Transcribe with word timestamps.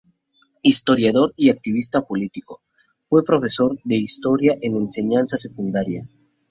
Historiador 0.63 1.31
y 1.37 1.51
activista 1.51 2.01
político, 2.01 2.63
fue 3.07 3.23
profesor 3.23 3.79
de 3.83 3.97
historia 3.97 4.57
en 4.59 4.75
enseñanza 4.77 5.37
secundaria. 5.37 6.07